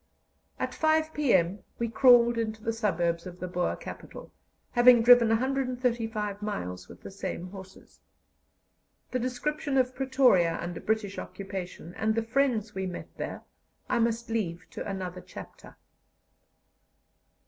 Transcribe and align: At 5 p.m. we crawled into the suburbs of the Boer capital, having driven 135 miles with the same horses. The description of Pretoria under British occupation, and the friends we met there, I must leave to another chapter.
At 0.57 0.73
5 0.73 1.13
p.m. 1.13 1.59
we 1.77 1.87
crawled 1.87 2.39
into 2.39 2.63
the 2.63 2.73
suburbs 2.73 3.27
of 3.27 3.39
the 3.39 3.47
Boer 3.47 3.75
capital, 3.75 4.31
having 4.71 5.03
driven 5.03 5.27
135 5.29 6.41
miles 6.41 6.89
with 6.89 7.01
the 7.03 7.11
same 7.11 7.51
horses. 7.51 8.01
The 9.11 9.19
description 9.19 9.77
of 9.77 9.93
Pretoria 9.93 10.57
under 10.59 10.79
British 10.79 11.19
occupation, 11.19 11.93
and 11.93 12.15
the 12.15 12.23
friends 12.23 12.73
we 12.73 12.87
met 12.87 13.15
there, 13.17 13.43
I 13.89 13.99
must 13.99 14.27
leave 14.31 14.65
to 14.71 14.89
another 14.89 15.21
chapter. 15.21 15.77